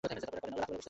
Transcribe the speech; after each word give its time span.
এবার 0.03 0.19
সবাই 0.19 0.39
একটু 0.39 0.51
বসি। 0.57 0.71